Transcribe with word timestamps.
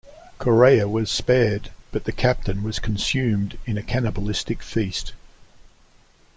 Correia 0.39 0.87
was 0.87 1.11
spared 1.11 1.69
but 1.91 2.05
the 2.05 2.11
captain 2.11 2.63
was 2.63 2.79
consumed 2.79 3.59
in 3.67 3.77
a 3.77 3.83
cannibalistic 3.83 4.63
feast. 4.63 5.13